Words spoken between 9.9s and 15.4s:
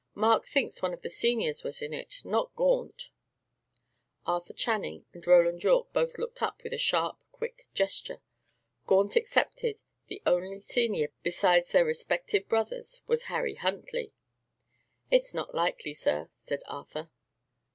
the only senior, besides their respective brothers, was Harry Huntley. "It is